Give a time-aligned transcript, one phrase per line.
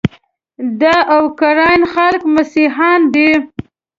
[0.81, 0.83] د
[1.17, 3.29] اوکراین خلک مسیحیان دي.